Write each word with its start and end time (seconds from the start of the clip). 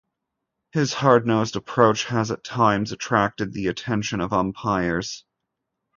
His 0.71 0.93
hard-nosed 0.93 1.55
approach 1.55 2.05
has 2.05 2.31
at 2.31 2.43
times 2.43 2.91
attracted 2.91 3.53
the 3.53 3.67
attention 3.67 4.19
of 4.19 4.33
umpires. 4.33 5.25